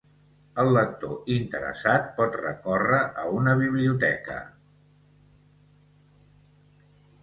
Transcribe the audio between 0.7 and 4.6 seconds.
lector interessat pot recórrer a una biblioteca.